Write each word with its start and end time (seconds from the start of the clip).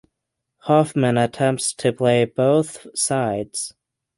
Hoffman 0.61 1.19
attempts 1.19 1.75
to 1.75 1.93
play 1.93 2.25
both 2.25 2.87
sides. 2.97 3.75